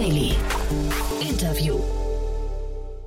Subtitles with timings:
[0.00, 0.32] Daily.
[1.20, 1.78] Interview.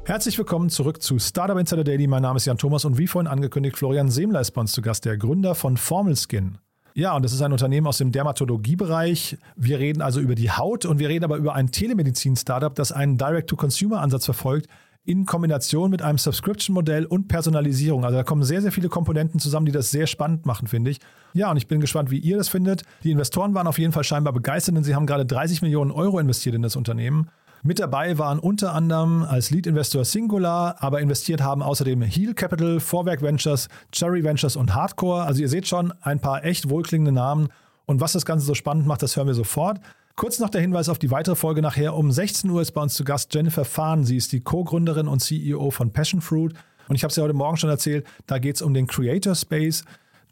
[0.05, 2.05] Herzlich willkommen zurück zu Startup Insider Daily.
[2.05, 4.83] Mein Name ist Jan Thomas und wie vorhin angekündigt, Florian Semler ist bei uns zu
[4.83, 6.59] Gast, der Gründer von Formel Skin.
[6.93, 9.39] Ja, und das ist ein Unternehmen aus dem Dermatologiebereich.
[9.55, 13.17] Wir reden also über die Haut und wir reden aber über ein Telemedizin-Startup, das einen
[13.17, 14.67] Direct-to-Consumer-Ansatz verfolgt,
[15.05, 18.05] in Kombination mit einem Subscription-Modell und Personalisierung.
[18.05, 20.99] Also da kommen sehr, sehr viele Komponenten zusammen, die das sehr spannend machen, finde ich.
[21.33, 22.83] Ja, und ich bin gespannt, wie ihr das findet.
[23.03, 26.19] Die Investoren waren auf jeden Fall scheinbar begeistert, denn sie haben gerade 30 Millionen Euro
[26.19, 27.29] investiert in das Unternehmen.
[27.65, 33.21] Mit dabei waren unter anderem als Lead-Investor Singular, aber investiert haben außerdem Heal Capital, Vorwerk
[33.21, 35.23] Ventures, Cherry Ventures und Hardcore.
[35.23, 37.47] Also ihr seht schon ein paar echt wohlklingende Namen.
[37.85, 39.79] Und was das Ganze so spannend macht, das hören wir sofort.
[40.15, 41.95] Kurz noch der Hinweis auf die weitere Folge nachher.
[41.95, 44.03] Um 16 Uhr ist bei uns zu Gast Jennifer Fahn.
[44.03, 46.53] Sie ist die Co-Gründerin und CEO von Passion Fruit.
[46.87, 49.33] Und ich habe es ja heute Morgen schon erzählt, da geht es um den Creator
[49.33, 49.83] Space.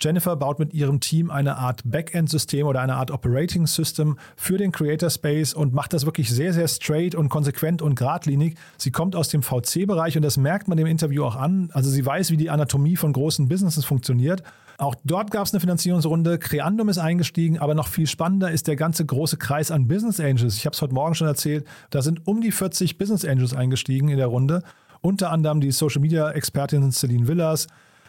[0.02, 4.72] Jennifer baut mit ihrem Team eine Art Backend-System oder eine Art Operating System für den
[4.72, 8.56] Creator Space und macht das wirklich sehr, sehr straight und konsequent und geradlinig.
[8.78, 11.70] Sie kommt aus dem VC-Bereich und das merkt man dem Interview auch an.
[11.74, 14.42] Also sie weiß, wie die Anatomie von großen Businesses funktioniert.
[14.80, 16.40] Auch dort gab es eine Finanzierungsrunde.
[16.40, 20.58] Creandum ist eingestiegen, aber noch viel spannender ist der ganze große Kreis an Business Angels.
[20.58, 21.68] Ich habe es heute Morgen schon erzählt.
[21.92, 24.64] Da sind um die 40 Business Angels eingestiegen in der Runde.
[25.02, 27.68] Unter anderem die Social Media Expertin Celine Villas,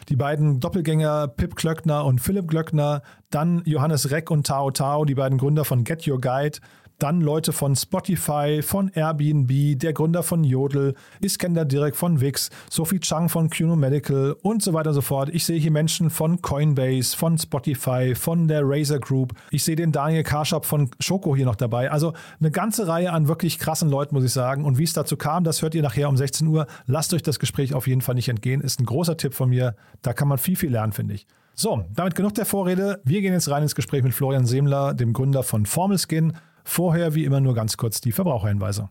[0.09, 5.15] die beiden Doppelgänger Pip Klöckner und Philipp Glöckner, dann Johannes Reck und Tao Tao, die
[5.15, 6.59] beiden Gründer von Get Your Guide,
[7.03, 13.01] dann Leute von Spotify, von Airbnb, der Gründer von Jodel, Iskender Direk von Wix, Sophie
[13.01, 15.27] Chang von Cuno Medical und so weiter und so fort.
[15.33, 19.33] Ich sehe hier Menschen von Coinbase, von Spotify, von der Razer Group.
[19.51, 21.91] Ich sehe den Daniel Karschap von Schoko hier noch dabei.
[21.91, 24.63] Also eine ganze Reihe an wirklich krassen Leuten, muss ich sagen.
[24.63, 26.67] Und wie es dazu kam, das hört ihr nachher um 16 Uhr.
[26.85, 28.61] Lasst euch das Gespräch auf jeden Fall nicht entgehen.
[28.61, 29.75] Ist ein großer Tipp von mir.
[30.03, 31.27] Da kann man viel, viel lernen, finde ich.
[31.53, 33.01] So, damit genug der Vorrede.
[33.03, 36.31] Wir gehen jetzt rein ins Gespräch mit Florian Semler, dem Gründer von Formel Skin.
[36.63, 38.89] Vorher wie immer nur ganz kurz die Verbraucherhinweise.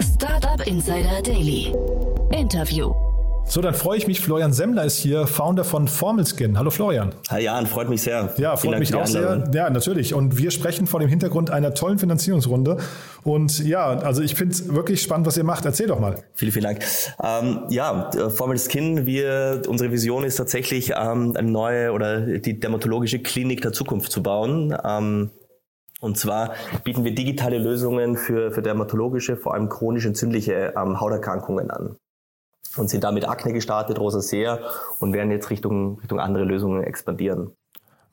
[0.00, 1.74] Startup Insider Daily.
[2.30, 2.92] Interview.
[3.44, 4.20] So, dann freue ich mich.
[4.20, 6.58] Florian Semmler ist hier, Founder von Formelskin.
[6.58, 7.12] Hallo Florian.
[7.28, 8.32] Hi Jan, freut mich sehr.
[8.38, 9.50] Ja, freut mich auch sehr.
[9.52, 10.14] Ja, natürlich.
[10.14, 12.78] Und wir sprechen vor dem Hintergrund einer tollen Finanzierungsrunde.
[13.24, 15.64] Und ja, also ich finde es wirklich spannend, was ihr macht.
[15.64, 16.22] Erzähl doch mal.
[16.34, 16.84] Vielen, vielen Dank.
[17.22, 23.62] Ähm, ja, Formelskin, wir, unsere Vision ist tatsächlich, ähm, eine neue oder die dermatologische Klinik
[23.62, 24.74] der Zukunft zu bauen.
[24.84, 25.30] Ähm,
[26.02, 31.70] und zwar bieten wir digitale Lösungen für, für dermatologische, vor allem chronisch entzündliche ähm, Hauterkrankungen
[31.70, 31.96] an.
[32.76, 34.58] Und sind damit Akne gestartet, Rosacea
[34.98, 37.52] und werden jetzt Richtung, Richtung andere Lösungen expandieren.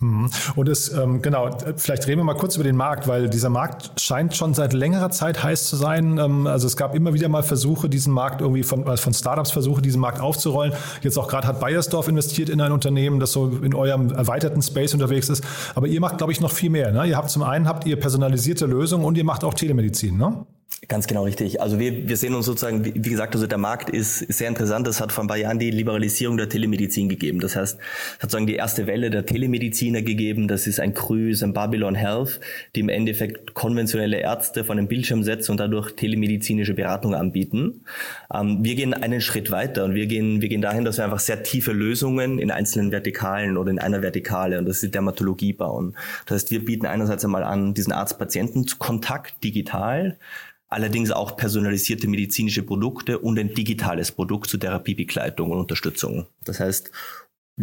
[0.02, 0.30] Mhm.
[0.56, 4.00] Und es, ähm, genau, vielleicht reden wir mal kurz über den Markt, weil dieser Markt
[4.00, 6.18] scheint schon seit längerer Zeit heiß zu sein.
[6.18, 9.52] Ähm, also es gab immer wieder mal Versuche, diesen Markt irgendwie von, äh, von Startups
[9.52, 10.74] Versuche, diesen Markt aufzurollen.
[11.02, 14.94] Jetzt auch gerade hat Bayersdorf investiert in ein Unternehmen, das so in eurem erweiterten Space
[14.94, 15.44] unterwegs ist.
[15.76, 16.92] Aber ihr macht, glaube ich, noch viel mehr.
[16.92, 17.06] Ne?
[17.06, 20.46] Ihr habt zum einen habt ihr personalisierte Lösungen und ihr macht auch Telemedizin, ne?
[20.88, 21.62] Ganz genau richtig.
[21.62, 24.88] Also wir, wir sehen uns sozusagen, wie, gesagt, also der Markt ist, sehr interessant.
[24.88, 27.42] Es hat vor ein paar Jahren die Liberalisierung der Telemedizin gegeben.
[27.42, 27.78] Das heißt,
[28.22, 30.48] sozusagen die erste Welle der Telemediziner gegeben.
[30.48, 32.40] Das ist ein Cruise, ein Babylon Health,
[32.76, 37.84] die im Endeffekt konventionelle Ärzte von einem Bildschirm setzen und dadurch telemedizinische Beratung anbieten.
[38.34, 41.20] Ähm, wir gehen einen Schritt weiter und wir gehen, wir gehen dahin, dass wir einfach
[41.20, 45.52] sehr tiefe Lösungen in einzelnen Vertikalen oder in einer Vertikale und das ist die Dermatologie
[45.52, 45.98] bauen.
[46.26, 50.18] Das heißt, wir bieten einerseits einmal an, diesen Arzt-Patienten-Kontakt digital
[50.70, 56.28] allerdings auch personalisierte medizinische Produkte und ein digitales Produkt zur Therapiebegleitung und Unterstützung.
[56.46, 56.92] Das heißt,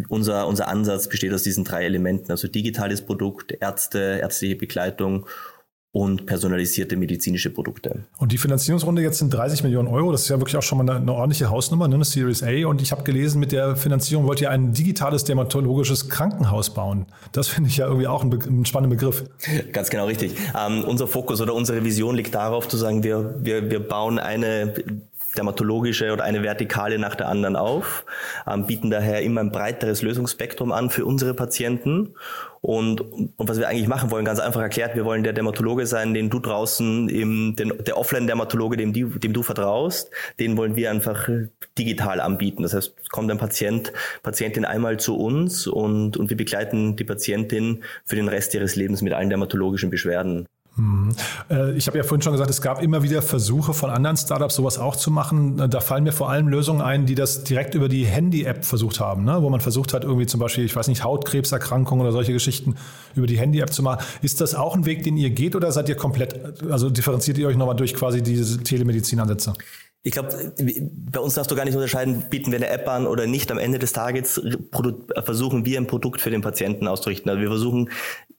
[0.09, 5.27] unser, unser Ansatz besteht aus diesen drei Elementen, also digitales Produkt, Ärzte, ärztliche Begleitung
[5.97, 8.05] und personalisierte medizinische Produkte.
[8.19, 10.13] Und die Finanzierungsrunde jetzt sind 30 Millionen Euro.
[10.13, 11.95] Das ist ja wirklich auch schon mal eine, eine ordentliche Hausnummer, ne?
[11.95, 12.67] eine Series A.
[12.67, 17.07] Und ich habe gelesen, mit der Finanzierung wollt ihr ein digitales dermatologisches Krankenhaus bauen.
[17.33, 19.25] Das finde ich ja irgendwie auch ein, Be ein spannender Begriff.
[19.73, 20.33] Ganz genau richtig.
[20.55, 24.75] Ähm, unser Fokus oder unsere Vision liegt darauf zu sagen, wir, wir, wir bauen eine
[25.37, 28.05] dermatologische oder eine Vertikale nach der anderen auf,
[28.47, 32.15] ähm, bieten daher immer ein breiteres Lösungsspektrum an für unsere Patienten.
[32.61, 36.15] Und, und was wir eigentlich machen wollen, ganz einfach erklärt, wir wollen der Dermatologe sein,
[36.15, 40.11] den du draußen, im, den, der Offline-Dermatologe, dem, dem du vertraust,
[40.41, 41.29] den wollen wir einfach
[41.79, 42.63] digital anbieten.
[42.63, 43.93] Das heißt, kommt ein Patient,
[44.23, 49.01] Patientin einmal zu uns und, und wir begleiten die Patientin für den Rest ihres Lebens
[49.01, 50.47] mit allen dermatologischen Beschwerden.
[50.77, 51.15] Mhm.
[51.51, 54.57] Äh, ich habe ja vorhin schon gesagt, es gab immer wieder Versuche von anderen Startups,
[54.57, 55.59] sowas auch zu machen.
[55.59, 59.01] Äh, da fallen mir vor allem Lösungen ein, die das direkt über die Handy-App versucht
[59.01, 59.43] haben, ne?
[59.43, 62.75] wo man versucht hat, irgendwie zum Beispiel, ich weiß nicht, Hautkrebserkrankungen oder solche Geschichten
[63.15, 64.05] über die Handy-App zu machen.
[64.21, 67.49] Ist das auch ein Weg, den ihr geht oder seid ihr komplett, also differenziert ihr
[67.49, 69.55] euch nochmal durch quasi diese Telemedizin-Ansätze?
[70.07, 70.53] Ich glaube,
[71.11, 73.51] bei uns darfst du gar nicht unterscheiden, bieten wir eine App an oder nicht.
[73.51, 74.41] Am Ende des Tages
[75.25, 77.29] versuchen wir ein Produkt für den Patienten auszurichten.
[77.29, 77.91] Also wir versuchen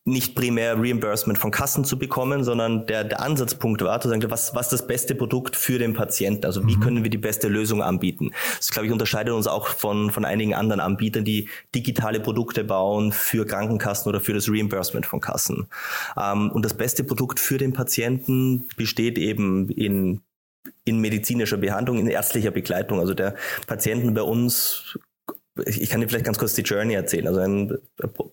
[0.07, 4.55] nicht primär Reimbursement von Kassen zu bekommen, sondern der, der Ansatzpunkt war zu sagen, was,
[4.55, 6.45] was ist das beste Produkt für den Patienten?
[6.45, 6.79] Also wie mhm.
[6.79, 8.31] können wir die beste Lösung anbieten?
[8.57, 13.11] Das, glaube ich, unterscheidet uns auch von, von einigen anderen Anbietern, die digitale Produkte bauen
[13.11, 15.67] für Krankenkassen oder für das Reimbursement von Kassen.
[16.17, 20.21] Ähm, und das beste Produkt für den Patienten besteht eben in
[20.83, 22.99] in medizinischer Behandlung, in ärztlicher Begleitung.
[22.99, 23.35] Also der
[23.67, 24.97] Patienten bei uns
[25.65, 27.27] ich kann dir vielleicht ganz kurz die Journey erzählen.
[27.27, 27.77] Also ein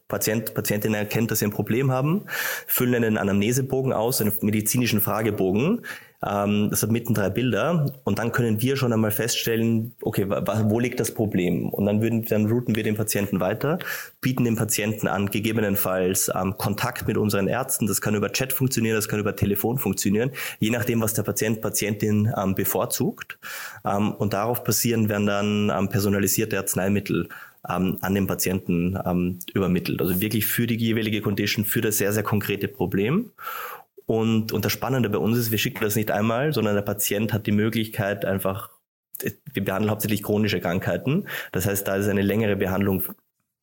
[0.08, 2.26] Patient, Patientin erkennt, dass sie ein Problem haben,
[2.66, 5.82] füllen einen Anamnesebogen aus, einen medizinischen Fragebogen,
[6.26, 10.80] ähm, das hat mitten drei Bilder und dann können wir schon einmal feststellen, okay, wo
[10.80, 11.68] liegt das Problem?
[11.68, 13.78] Und dann würden, dann routen wir den Patienten weiter,
[14.20, 17.86] bieten dem Patienten an, gegebenenfalls ähm, Kontakt mit unseren Ärzten.
[17.86, 21.60] Das kann über Chat funktionieren, das kann über Telefon funktionieren, je nachdem, was der Patient,
[21.60, 23.38] Patientin ähm, bevorzugt.
[23.84, 27.28] Ähm, und darauf basieren werden dann ähm, personalisierte Arzneimittel
[27.68, 30.00] ähm, an den Patienten ähm, übermittelt.
[30.00, 33.30] Also wirklich für die jeweilige Condition, für das sehr, sehr konkrete Problem.
[34.06, 37.32] Und, und das Spannende bei uns ist, wir schicken das nicht einmal, sondern der Patient
[37.32, 38.70] hat die Möglichkeit einfach,
[39.52, 41.26] wir behandeln hauptsächlich chronische Krankheiten.
[41.52, 43.02] Das heißt, da ist eine längere Behandlung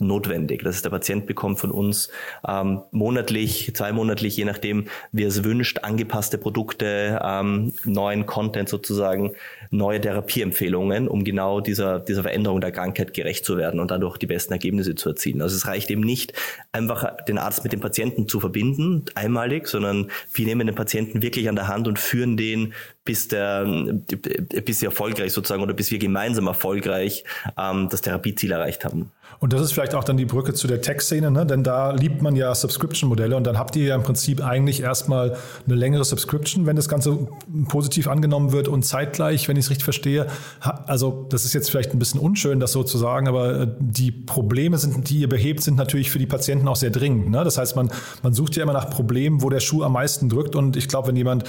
[0.01, 0.63] notwendig.
[0.63, 2.09] Das heißt, der Patient bekommt von uns
[2.47, 9.33] ähm, monatlich, zweimonatlich, je nachdem, wie er es wünscht, angepasste Produkte, ähm, neuen Content sozusagen,
[9.69, 14.27] neue Therapieempfehlungen, um genau dieser, dieser Veränderung der Krankheit gerecht zu werden und dadurch die
[14.27, 15.41] besten Ergebnisse zu erzielen.
[15.41, 16.33] Also es reicht eben nicht,
[16.73, 21.47] einfach den Arzt mit dem Patienten zu verbinden, einmalig, sondern wir nehmen den Patienten wirklich
[21.47, 22.73] an der Hand und führen den
[23.03, 27.23] bis der bis sie erfolgreich sozusagen oder bis wir gemeinsam erfolgreich
[27.57, 29.11] ähm, das Therapieziel erreicht haben.
[29.39, 31.45] Und das ist vielleicht auch dann die Brücke zu der Tech-Szene, ne?
[31.45, 35.35] denn da liebt man ja Subscription-Modelle und dann habt ihr ja im Prinzip eigentlich erstmal
[35.65, 37.27] eine längere Subscription, wenn das Ganze
[37.67, 40.27] positiv angenommen wird und zeitgleich, wenn ich es richtig verstehe,
[40.59, 44.11] also das ist jetzt vielleicht ein bisschen unschön, das so zu sagen, aber äh, die
[44.11, 47.29] Probleme, sind, die ihr behebt, sind natürlich für die Patienten auch sehr dringend.
[47.29, 47.43] Ne?
[47.43, 47.91] Das heißt, man,
[48.23, 51.09] man sucht ja immer nach Problemen, wo der Schuh am meisten drückt und ich glaube,
[51.09, 51.45] wenn jemand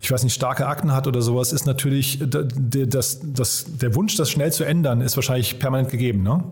[0.00, 4.30] ich weiß nicht, starke Akten hat oder sowas, ist natürlich das, das, der Wunsch, das
[4.30, 6.44] schnell zu ändern, ist wahrscheinlich permanent gegeben, ne?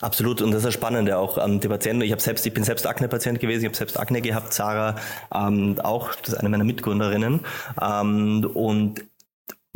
[0.00, 2.02] Absolut und das ist das Spannende auch ähm, die Patienten.
[2.02, 4.96] Ich habe selbst, ich bin selbst Akne-Patient gewesen, ich habe selbst Akne gehabt, Sarah
[5.34, 7.40] ähm, auch, das ist eine meiner Mitgründerinnen
[7.80, 9.02] ähm, und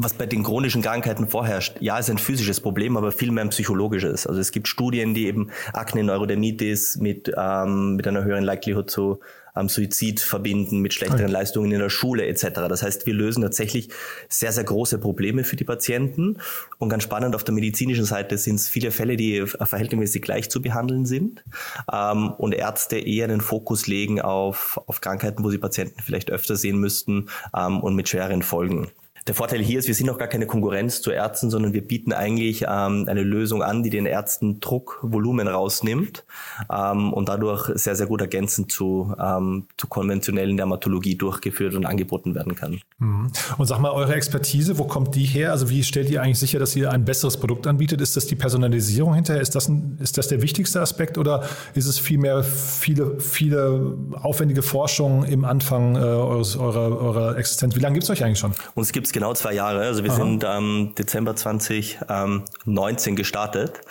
[0.03, 3.51] was bei den chronischen Krankheiten vorherrscht, ja, ist ein physisches Problem, aber viel mehr ein
[3.51, 4.27] psychologisches.
[4.27, 9.21] Also es gibt Studien, die eben Akne, Neurodermitis mit, ähm, mit einer höheren Likelihood zu
[9.57, 11.33] ähm, Suizid verbinden, mit schlechteren okay.
[11.33, 12.47] Leistungen in der Schule etc.
[12.69, 13.91] Das heißt, wir lösen tatsächlich
[14.29, 16.39] sehr, sehr große Probleme für die Patienten.
[16.79, 20.63] Und ganz spannend, auf der medizinischen Seite sind es viele Fälle, die verhältnismäßig gleich zu
[20.63, 21.45] behandeln sind
[21.93, 26.57] ähm, und Ärzte eher den Fokus legen auf, auf Krankheiten, wo sie Patienten vielleicht öfter
[26.57, 28.89] sehen müssten ähm, und mit schweren Folgen.
[29.31, 32.13] Der Vorteil hier ist, wir sind noch gar keine Konkurrenz zu Ärzten, sondern wir bieten
[32.13, 36.25] eigentlich ähm, eine Lösung an, die den Ärzten Druck, Volumen rausnimmt
[36.69, 42.35] ähm, und dadurch sehr, sehr gut ergänzend zu, ähm, zu konventionellen Dermatologie durchgeführt und angeboten
[42.35, 42.81] werden kann.
[42.99, 43.31] Mhm.
[43.57, 45.53] Und sag mal, eure Expertise, wo kommt die her?
[45.53, 48.01] Also wie stellt ihr eigentlich sicher, dass ihr ein besseres Produkt anbietet?
[48.01, 49.41] Ist das die Personalisierung hinterher?
[49.41, 51.45] Ist das, ein, ist das der wichtigste Aspekt oder
[51.77, 57.77] ist es vielmehr viele, viele aufwendige Forschung im Anfang äh, eures, eurer, eurer Existenz?
[57.77, 58.55] Wie lange gibt es euch eigentlich schon?
[58.75, 59.83] Uns gibt es genau zwei Jahre.
[59.83, 60.17] Also wir Aha.
[60.17, 63.83] sind ähm, Dezember 2019 gestartet.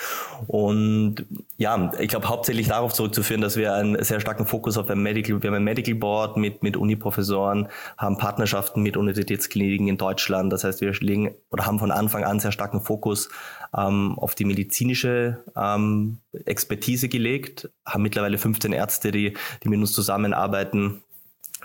[0.47, 5.03] Und ja, ich glaube hauptsächlich darauf zurückzuführen, dass wir einen sehr starken Fokus auf ein
[5.03, 10.51] Medical, wir haben ein Medical Board mit, mit Uni-Professoren, haben Partnerschaften mit Universitätskliniken in Deutschland.
[10.51, 13.29] Das heißt, wir legen oder haben von Anfang an sehr starken Fokus
[13.77, 19.93] ähm, auf die medizinische ähm, Expertise gelegt, haben mittlerweile 15 Ärzte, die, die mit uns
[19.93, 21.03] zusammenarbeiten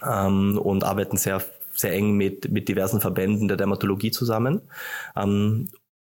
[0.07, 1.41] ähm, und arbeiten sehr
[1.75, 4.63] sehr eng mit, mit diversen Verbänden der Dermatologie zusammen.
[5.17, 5.69] Ähm,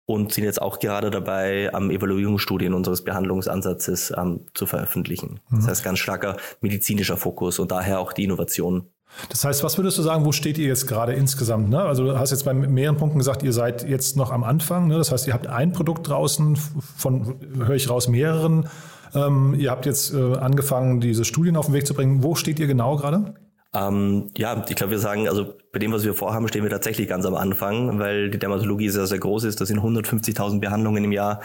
[0.07, 5.39] und sind jetzt auch gerade dabei, ähm, Evaluierungsstudien unseres Behandlungsansatzes ähm, zu veröffentlichen.
[5.49, 5.57] Mhm.
[5.57, 8.87] Das heißt, ganz starker medizinischer Fokus und daher auch die Innovation.
[9.29, 11.69] Das heißt, was würdest du sagen, wo steht ihr jetzt gerade insgesamt?
[11.69, 11.81] Ne?
[11.81, 14.87] Also du hast jetzt bei mehreren Punkten gesagt, ihr seid jetzt noch am Anfang.
[14.87, 14.97] Ne?
[14.97, 18.67] Das heißt, ihr habt ein Produkt draußen, von höre ich raus, mehreren.
[19.13, 22.23] Ähm, ihr habt jetzt äh, angefangen, diese Studien auf den Weg zu bringen.
[22.23, 23.35] Wo steht ihr genau gerade?
[23.75, 27.09] Ähm, ja, ich glaube, wir sagen, also bei dem, was wir vorhaben, stehen wir tatsächlich
[27.09, 29.59] ganz am Anfang, weil die Dermatologie sehr, sehr groß ist.
[29.59, 31.41] Das sind 150.000 Behandlungen im Jahr,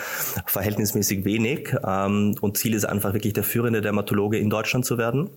[0.47, 1.75] verhältnismäßig wenig.
[1.85, 5.31] Ähm, und Ziel ist einfach wirklich der führende Dermatologe in Deutschland zu werden.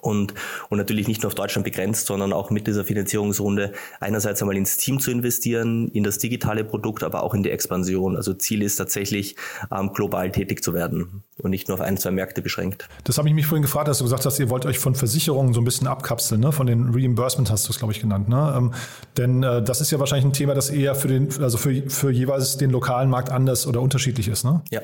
[0.00, 0.34] Und,
[0.68, 4.76] und natürlich nicht nur auf Deutschland begrenzt, sondern auch mit dieser Finanzierungsrunde einerseits einmal ins
[4.76, 8.16] Team zu investieren, in das digitale Produkt, aber auch in die Expansion.
[8.16, 9.36] Also Ziel ist tatsächlich,
[9.70, 11.24] ähm, global tätig zu werden.
[11.42, 12.88] und nicht nur auf ein, zwei Märkte beschränkt.
[13.02, 15.52] Das habe ich mich vorhin gefragt, dass du gesagt hast, ihr wollt euch von Versicherungen
[15.52, 16.52] so ein bisschen abkapseln, ne?
[16.52, 18.28] von den Reimbursement hast du es, glaube ich, genannt.
[18.28, 18.54] Ne?
[18.56, 18.72] Ähm,
[19.16, 22.10] denn äh, das ist ja wahrscheinlich ein Thema, das eher für den, also für, für
[22.10, 24.44] jeweils den lokalen Markt anders oder unterschiedlich ist.
[24.44, 24.62] Ne?
[24.70, 24.80] Ja,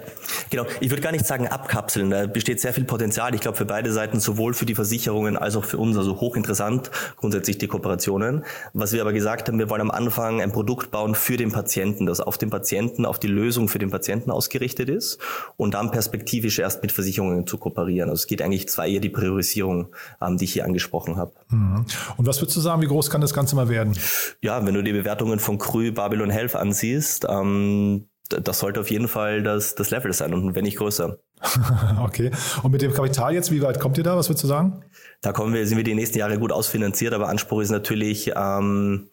[0.51, 0.67] genau.
[0.81, 2.11] Ich würde gar nicht sagen abkapseln.
[2.11, 3.35] Da besteht sehr viel Potenzial.
[3.35, 6.91] Ich glaube, für beide Seiten, sowohl für die Versicherungen als auch für uns, also hochinteressant
[7.17, 8.45] grundsätzlich die Kooperationen.
[8.75, 12.05] Was wir aber gesagt haben, wir wollen am Anfang ein Produkt bauen für den Patienten,
[12.05, 15.19] das auf den Patienten, auf die Lösung für den Patienten ausgerichtet ist
[15.57, 18.11] und dann perspektivisch erst mit Versicherungen zu kooperieren.
[18.11, 19.89] Also es geht eigentlich zwei eher die Priorisierung,
[20.21, 21.33] ähm, die ich hier angesprochen habe.
[21.49, 21.87] Mhm.
[22.19, 23.97] Und was würdest du sagen, wie groß kann das Ganze mal werden?
[24.43, 29.09] Ja, wenn du die Bewertungen von Krü, Babylon Health ansiehst, ähm, das sollte auf jeden
[29.09, 31.19] Fall das, das Level sein und wenn nicht größer.
[32.03, 32.31] okay.
[32.63, 34.17] Und mit dem Kapital jetzt, wie weit kommt ihr da?
[34.17, 34.85] Was würdest du sagen?
[35.23, 39.09] Da kommen wir, sind wir die nächsten Jahre gut ausfinanziert, aber Anspruch ist natürlich, ähm,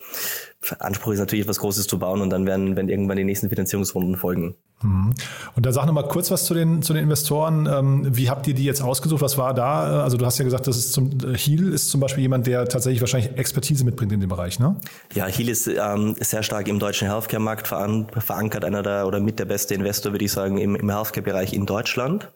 [0.80, 4.18] Anspruch ist natürlich etwas Großes zu bauen und dann werden, werden irgendwann die nächsten Finanzierungsrunden
[4.18, 4.56] folgen.
[4.82, 5.14] Mhm.
[5.56, 7.68] Und da sag noch mal kurz was zu den, zu den Investoren.
[7.72, 9.22] Ähm, wie habt ihr die jetzt ausgesucht?
[9.22, 10.04] Was war da?
[10.04, 13.02] Also du hast ja gesagt, das ist zum, Heal ist zum Beispiel jemand, der tatsächlich
[13.02, 14.76] wahrscheinlich Expertise mitbringt in dem Bereich, ne?
[15.14, 19.46] Ja, Heal ist ähm, sehr stark im deutschen Healthcare-Markt verankert, einer der oder mit der
[19.46, 22.32] beste Investor, würde ich sagen, im, im Healthcare-Bereich in Deutschland.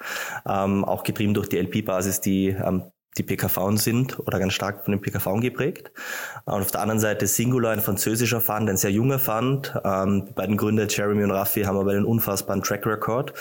[0.48, 2.84] Ähm, auch getrieben durch die LP-Basis, die ähm,
[3.18, 5.92] die PKV sind oder ganz stark von den PKV geprägt.
[6.46, 9.74] Und auf der anderen Seite Singular, ein französischer Fund, ein sehr junger Fund.
[9.84, 13.34] Ähm, die beiden Gründer, Jeremy und Raffi, haben aber einen unfassbaren Track Record.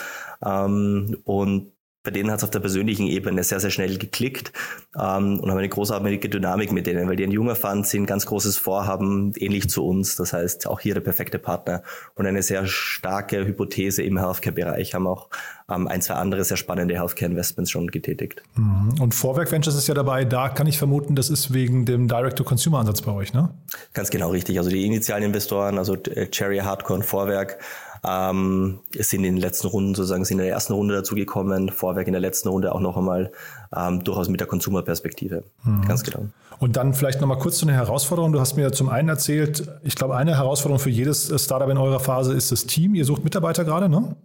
[0.43, 1.70] Ähm, und
[2.03, 4.51] bei denen hat es auf der persönlichen Ebene sehr, sehr schnell geklickt
[4.95, 8.25] ähm, und haben eine großartige Dynamik mit denen, weil die ein junger Fund sind, ganz
[8.25, 10.15] großes Vorhaben, ähnlich zu uns.
[10.15, 11.83] Das heißt, auch hier der perfekte Partner
[12.15, 15.29] und eine sehr starke Hypothese im Healthcare-Bereich, haben auch
[15.69, 18.41] ähm, ein, zwei andere sehr spannende Healthcare-Investments schon getätigt.
[18.55, 18.95] Mhm.
[18.99, 23.03] Und Vorwerk Ventures ist ja dabei, da kann ich vermuten, das ist wegen dem Direct-to-Consumer-Ansatz
[23.03, 23.49] bei euch, ne?
[23.93, 24.57] Ganz genau richtig.
[24.57, 27.59] Also die initialen Investoren, also Cherry Hardcore und Vorwerk,
[28.03, 32.13] ähm, sind in den letzten Runden sozusagen, sind in der ersten Runde dazugekommen, Vorwerk in
[32.13, 33.31] der letzten Runde auch noch einmal
[33.75, 35.43] ähm, durchaus mit der Konsumerperspektive.
[35.63, 35.87] Mhm.
[35.87, 36.25] Ganz genau.
[36.59, 38.33] Und dann vielleicht nochmal kurz zu den Herausforderungen.
[38.33, 41.99] Du hast mir zum einen erzählt, ich glaube, eine Herausforderung für jedes Startup in eurer
[41.99, 42.95] Phase ist das Team.
[42.95, 44.15] Ihr sucht Mitarbeiter gerade, ne?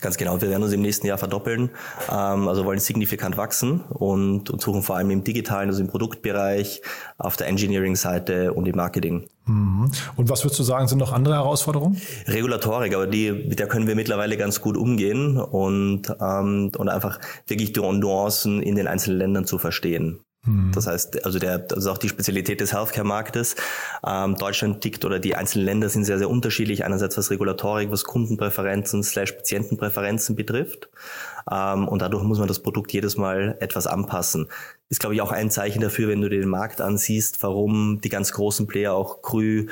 [0.00, 1.70] Ganz genau, wir werden uns im nächsten Jahr verdoppeln,
[2.10, 6.82] ähm, also wollen signifikant wachsen und, und suchen vor allem im digitalen, also im Produktbereich,
[7.18, 9.28] auf der Engineering-Seite und im Marketing.
[9.46, 9.92] Mhm.
[10.16, 12.00] Und was würdest du sagen, sind noch andere Herausforderungen?
[12.26, 17.20] Regulatorik, aber die, mit der können wir mittlerweile ganz gut umgehen und, ähm, und einfach
[17.46, 20.20] wirklich die Nuancen in den einzelnen Ländern zu verstehen.
[20.44, 20.72] Mhm.
[20.74, 23.54] Das heißt, also der, das ist auch die Spezialität des Healthcare-Marktes.
[24.04, 26.84] Ähm, Deutschland tickt oder die einzelnen Länder sind sehr, sehr unterschiedlich.
[26.84, 30.88] Einerseits was Regulatorik, was Kundenpräferenzen slash Patientenpräferenzen betrifft.
[31.50, 34.48] Ähm, und dadurch muss man das Produkt jedes Mal etwas anpassen.
[34.88, 38.32] Ist, glaube ich, auch ein Zeichen dafür, wenn du den Markt ansiehst, warum die ganz
[38.32, 39.68] großen Player, auch Krü,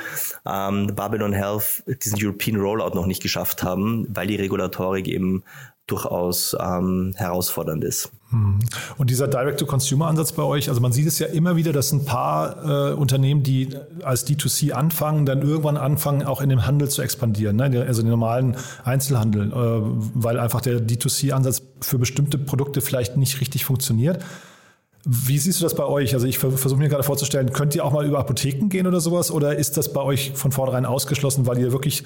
[0.46, 5.42] ähm, Babylon Health, diesen European Rollout noch nicht geschafft haben, weil die Regulatorik eben
[5.86, 8.10] durchaus ähm, herausfordernd ist.
[8.32, 12.90] Und dieser Direct-to-Consumer-Ansatz bei euch, also man sieht es ja immer wieder, dass ein paar
[12.90, 13.70] äh, Unternehmen, die
[14.04, 17.84] als D2C anfangen, dann irgendwann anfangen, auch in dem Handel zu expandieren, ne?
[17.86, 19.54] also den normalen Einzelhandel, äh,
[20.14, 24.22] weil einfach der D2C-Ansatz für bestimmte Produkte vielleicht nicht richtig funktioniert.
[25.04, 26.14] Wie siehst du das bei euch?
[26.14, 29.30] Also ich versuche mir gerade vorzustellen, könnt ihr auch mal über Apotheken gehen oder sowas
[29.30, 32.04] oder ist das bei euch von vornherein ausgeschlossen, weil ihr wirklich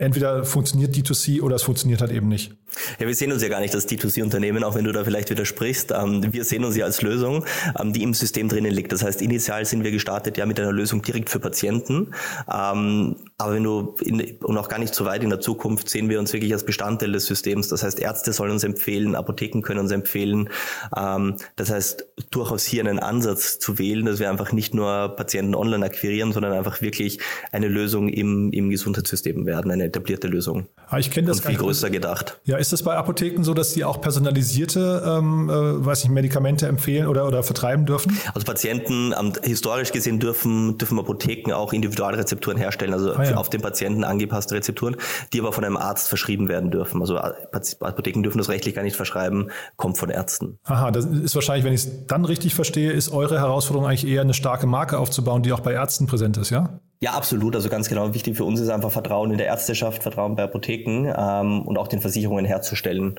[0.00, 2.52] entweder funktioniert D2C oder es funktioniert halt eben nicht.
[2.98, 5.92] Ja, wir sehen uns ja gar nicht als D2C-Unternehmen, auch wenn du da vielleicht widersprichst.
[5.92, 7.44] Ähm, wir sehen uns ja als Lösung,
[7.78, 8.92] ähm, die im System drinnen liegt.
[8.92, 12.12] Das heißt, initial sind wir gestartet ja mit einer Lösung direkt für Patienten.
[12.50, 16.08] Ähm, aber wenn du, in, und auch gar nicht so weit in der Zukunft, sehen
[16.08, 17.68] wir uns wirklich als Bestandteil des Systems.
[17.68, 20.48] Das heißt, Ärzte sollen uns empfehlen, Apotheken können uns empfehlen.
[20.90, 25.84] Das heißt, durchaus hier einen Ansatz zu wählen, dass wir einfach nicht nur Patienten online
[25.84, 27.18] akquirieren, sondern einfach wirklich
[27.52, 30.66] eine Lösung im, im Gesundheitssystem werden, eine etablierte Lösung.
[30.88, 32.40] Ah, ich kenne das und viel größer gedacht.
[32.44, 36.66] Ja, ist das bei Apotheken so, dass die auch personalisierte, ähm, äh, weiß nicht, Medikamente
[36.66, 38.16] empfehlen oder, oder vertreiben dürfen?
[38.34, 43.36] Also Patienten, ähm, historisch gesehen dürfen, dürfen Apotheken auch Individualrezepturen herstellen, also ah, ja.
[43.36, 44.96] auf den Patienten angepasste Rezepturen,
[45.32, 47.00] die aber von einem Arzt verschrieben werden dürfen.
[47.00, 47.32] Also äh,
[47.80, 50.58] Apotheken dürfen das rechtlich gar nicht verschreiben, kommt von Ärzten.
[50.64, 54.22] Aha, das ist wahrscheinlich, wenn ich es dann richtig verstehe, ist eure Herausforderung eigentlich eher
[54.22, 56.80] eine starke Marke aufzubauen, die auch bei Ärzten präsent ist, ja?
[57.02, 57.56] Ja, absolut.
[57.56, 61.10] Also ganz genau wichtig für uns ist einfach Vertrauen in der Ärzteschaft, Vertrauen bei Apotheken
[61.16, 63.18] ähm, und auch den Versicherungen herzustellen,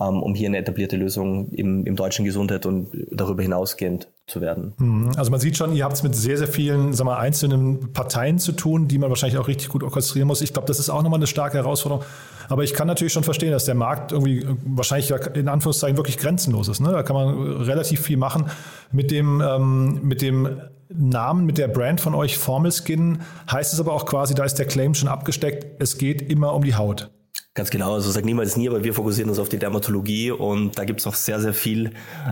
[0.00, 4.72] ähm, um hier eine etablierte Lösung im, im deutschen Gesundheit und darüber hinausgehend zu werden.
[4.78, 5.12] Mhm.
[5.16, 8.40] Also man sieht schon, ihr habt es mit sehr, sehr vielen sagen wir, einzelnen Parteien
[8.40, 10.40] zu tun, die man wahrscheinlich auch richtig gut orchestrieren muss.
[10.40, 12.04] Ich glaube, das ist auch nochmal eine starke Herausforderung.
[12.48, 16.66] Aber ich kann natürlich schon verstehen, dass der Markt irgendwie wahrscheinlich in Anführungszeichen wirklich grenzenlos
[16.66, 16.80] ist.
[16.80, 16.90] Ne?
[16.90, 18.46] Da kann man relativ viel machen
[18.90, 20.48] mit dem, ähm, mit dem
[20.92, 23.20] Namen, mit der Brand von euch, Formel Skin,
[23.50, 26.64] heißt es aber auch quasi, da ist der Claim schon abgesteckt, es geht immer um
[26.64, 27.10] die Haut.
[27.54, 30.84] Ganz genau, also sag niemals nie, aber wir fokussieren uns auf die Dermatologie und da
[30.84, 31.90] gibt's noch sehr, sehr viel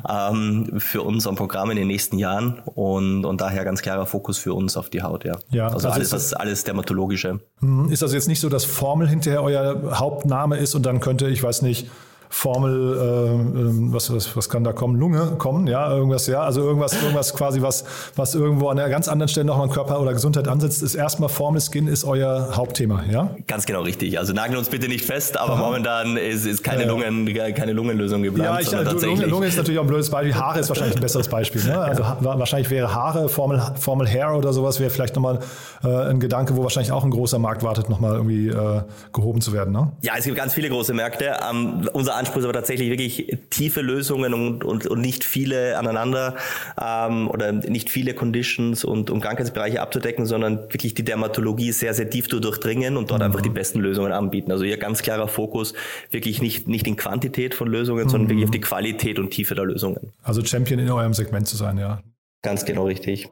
[0.08, 4.38] ähm, für uns am Programm in den nächsten Jahren und, und daher ganz klarer Fokus
[4.38, 5.36] für uns auf die Haut, ja.
[5.50, 7.40] ja also, also alles, was, alles Dermatologische.
[7.60, 7.90] Mhm.
[7.90, 11.42] Ist also jetzt nicht so, dass Formel hinterher euer Hauptname ist und dann könnte, ich
[11.42, 11.88] weiß nicht,
[12.30, 14.98] Formel, äh, ähm, was, was, was kann da kommen?
[14.98, 17.84] Lunge kommen, ja, irgendwas, ja, also irgendwas, irgendwas quasi, was,
[18.16, 21.28] was irgendwo an einer ganz anderen Stelle noch mal Körper oder Gesundheit ansetzt, ist erstmal
[21.28, 23.30] Formel Skin ist euer Hauptthema, ja?
[23.46, 24.18] Ganz genau richtig.
[24.18, 25.62] Also nageln uns bitte nicht fest, aber Aha.
[25.64, 28.50] momentan ist, ist keine, ja, Lungen, keine Lungenlösung geplant.
[28.50, 29.20] Ja, ich, sondern tatsächlich.
[29.20, 30.34] Lunge, Lunge ist natürlich auch ein blödes Beispiel.
[30.34, 31.62] Haare ist wahrscheinlich ein besseres Beispiel.
[31.64, 31.78] Ne?
[31.78, 32.18] Also ja.
[32.20, 35.40] wahrscheinlich wäre Haare, Formel, Formel Hair oder sowas wäre vielleicht nochmal
[35.82, 38.82] äh, ein Gedanke, wo wahrscheinlich auch ein großer Markt wartet, nochmal irgendwie äh,
[39.12, 39.72] gehoben zu werden.
[39.72, 39.92] Ne?
[40.02, 41.36] Ja, es gibt ganz viele große Märkte.
[41.48, 46.36] Ähm, unser Anspruch ist aber tatsächlich wirklich tiefe Lösungen und, und, und nicht viele aneinander
[46.80, 52.10] ähm, oder nicht viele Conditions und, und Krankheitsbereiche abzudecken, sondern wirklich die Dermatologie sehr, sehr
[52.10, 53.26] tief zu durchdringen und dort mhm.
[53.26, 54.52] einfach die besten Lösungen anbieten.
[54.52, 55.74] Also hier ganz klarer Fokus,
[56.10, 58.08] wirklich nicht, nicht in Quantität von Lösungen, mhm.
[58.08, 60.12] sondern wirklich auf die Qualität und Tiefe der Lösungen.
[60.22, 62.02] Also Champion in eurem Segment zu sein, ja.
[62.42, 63.28] Ganz genau richtig.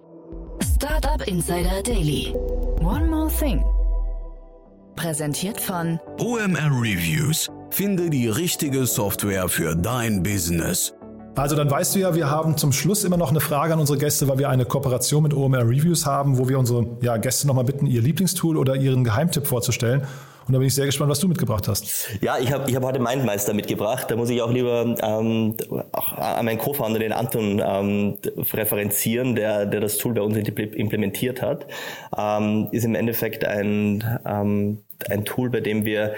[0.76, 2.34] Startup Insider Daily.
[2.80, 3.64] One more thing.
[4.96, 10.94] Präsentiert von OMR Reviews Finde die richtige Software für dein Business.
[11.34, 13.98] Also dann weißt du ja, wir haben zum Schluss immer noch eine Frage an unsere
[13.98, 17.64] Gäste, weil wir eine Kooperation mit OMR Reviews haben, wo wir unsere ja, Gäste nochmal
[17.64, 20.06] bitten, ihr Lieblingstool oder ihren Geheimtipp vorzustellen.
[20.46, 22.08] Und da bin ich sehr gespannt, was du mitgebracht hast.
[22.22, 24.08] Ja, ich habe ich hab heute Mindmeister mitgebracht.
[24.08, 25.56] Da muss ich auch lieber ähm,
[25.90, 28.16] auch an meinen Co-Founder, den Anton, ähm,
[28.52, 31.66] referenzieren, der, der das Tool bei uns implementiert hat.
[32.16, 36.14] Ähm, ist im Endeffekt ein, ähm, ein Tool, bei dem wir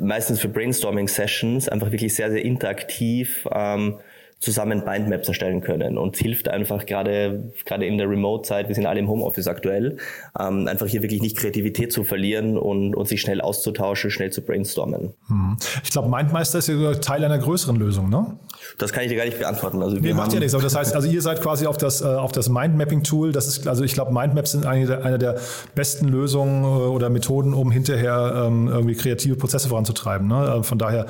[0.00, 3.98] meistens für Brainstorming-Sessions einfach wirklich sehr, sehr interaktiv ähm,
[4.44, 9.00] zusammen Mindmaps erstellen können und hilft einfach gerade gerade in der Remote-Zeit, wir sind alle
[9.00, 9.96] im Homeoffice aktuell,
[10.38, 14.42] ähm, einfach hier wirklich nicht Kreativität zu verlieren und, und sich schnell auszutauschen, schnell zu
[14.42, 15.14] brainstormen.
[15.28, 15.56] Hm.
[15.82, 18.38] Ich glaube, Mindmeister ist ja Teil einer größeren Lösung, ne?
[18.78, 19.82] Das kann ich dir gar nicht beantworten.
[19.82, 20.54] Also nee, macht ja nichts.
[20.54, 23.32] Aber das heißt, also ihr seid quasi auf das, äh, auf das Mindmapping-Tool.
[23.32, 25.36] Das ist, also ich glaube, Mindmaps sind eine der, eine der
[25.74, 30.26] besten Lösungen äh, oder Methoden, um hinterher ähm, irgendwie kreative Prozesse voranzutreiben.
[30.28, 30.58] Ne?
[30.60, 31.06] Äh, von daher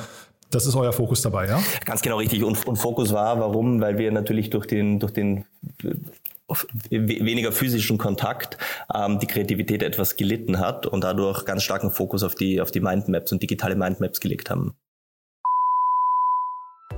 [0.54, 1.62] das ist euer Fokus dabei, ja?
[1.84, 2.44] Ganz genau richtig.
[2.44, 3.80] Und, und Fokus war, warum?
[3.80, 5.44] Weil wir natürlich durch den, durch den
[6.90, 8.58] weniger physischen Kontakt
[8.94, 12.80] ähm, die Kreativität etwas gelitten hat und dadurch ganz starken Fokus auf die, auf die
[12.80, 14.74] Mindmaps und digitale Mindmaps gelegt haben.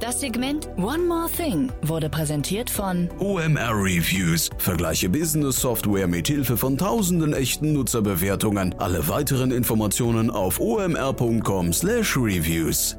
[0.00, 4.50] Das Segment One More Thing wurde präsentiert von OMR Reviews.
[4.58, 8.74] Vergleiche Business Software mit Hilfe von tausenden echten Nutzerbewertungen.
[8.78, 12.98] Alle weiteren Informationen auf omr.com/reviews.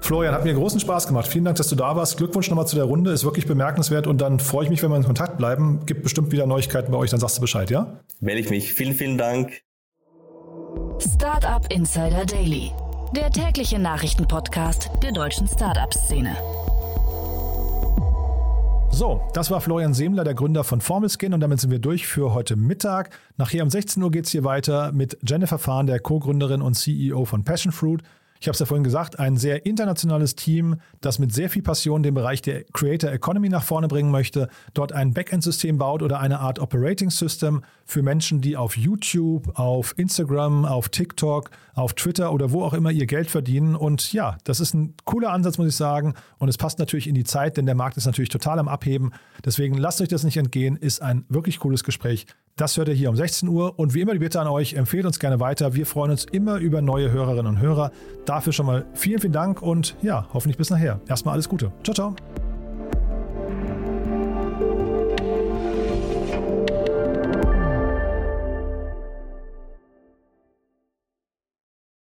[0.00, 1.26] Florian, hat mir großen Spaß gemacht.
[1.26, 2.16] Vielen Dank, dass du da warst.
[2.16, 3.10] Glückwunsch nochmal zu der Runde.
[3.10, 5.84] Ist wirklich bemerkenswert und dann freue ich mich, wenn wir in Kontakt bleiben.
[5.86, 8.00] Gibt bestimmt wieder Neuigkeiten bei euch, dann sagst du Bescheid, ja?
[8.20, 8.72] Melde ich mich.
[8.72, 9.62] Vielen, vielen Dank.
[10.98, 12.72] Startup Insider Daily,
[13.14, 16.36] der tägliche Nachrichtenpodcast der deutschen Startup-Szene.
[18.90, 22.32] So, das war Florian Semler, der Gründer von Formelskin und damit sind wir durch für
[22.32, 23.10] heute Mittag.
[23.36, 27.26] Nachher um 16 Uhr geht es hier weiter mit Jennifer Fahn, der Co-Gründerin und CEO
[27.26, 28.02] von Passion Fruit.
[28.46, 32.04] Ich habe es ja vorhin gesagt, ein sehr internationales Team, das mit sehr viel Passion
[32.04, 36.38] den Bereich der Creator Economy nach vorne bringen möchte, dort ein Backend-System baut oder eine
[36.38, 42.52] Art Operating System für Menschen, die auf YouTube, auf Instagram, auf TikTok, auf Twitter oder
[42.52, 43.74] wo auch immer ihr Geld verdienen.
[43.74, 46.14] Und ja, das ist ein cooler Ansatz, muss ich sagen.
[46.38, 49.10] Und es passt natürlich in die Zeit, denn der Markt ist natürlich total am Abheben.
[49.44, 52.26] Deswegen lasst euch das nicht entgehen, ist ein wirklich cooles Gespräch.
[52.56, 53.78] Das hört ihr hier um 16 Uhr.
[53.78, 55.74] Und wie immer die Bitte an euch, empfehlt uns gerne weiter.
[55.74, 57.92] Wir freuen uns immer über neue Hörerinnen und Hörer.
[58.24, 61.00] Dafür schon mal vielen, vielen Dank und ja, hoffentlich bis nachher.
[61.06, 61.70] Erstmal alles Gute.
[61.82, 62.45] Ciao, ciao.